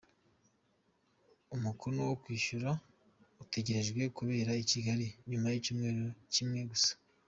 [1.55, 2.69] Umukno wo kwishyura
[3.43, 6.91] utegerejwe kubera I Kigali nyuma y’icyumweru kimwe gusa